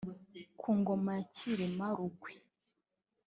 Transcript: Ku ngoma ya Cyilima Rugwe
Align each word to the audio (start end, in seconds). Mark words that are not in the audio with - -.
Ku 0.59 0.69
ngoma 0.79 1.11
ya 1.17 1.23
Cyilima 1.35 1.87
Rugwe 1.97 2.31